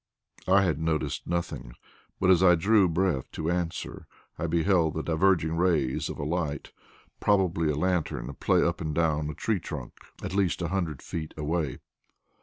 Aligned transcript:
I 0.47 0.63
had 0.63 0.79
noticed 0.81 1.27
nothing, 1.27 1.75
but 2.19 2.31
as 2.31 2.41
I 2.41 2.55
drew 2.55 2.89
breath 2.89 3.31
to 3.33 3.51
answer, 3.51 4.07
I 4.39 4.47
beheld 4.47 4.95
the 4.95 5.03
diverging 5.03 5.55
rays 5.57 6.09
of 6.09 6.17
a 6.17 6.23
light 6.23 6.71
probably 7.19 7.69
a 7.69 7.75
lantern 7.75 8.33
play 8.39 8.63
up 8.63 8.81
and 8.81 8.95
down 8.95 9.29
a 9.29 9.35
tree 9.35 9.59
trunk 9.59 9.93
at 10.23 10.33
least 10.33 10.59
a 10.63 10.69
hundred 10.69 11.03
feet 11.03 11.35
away. 11.37 11.77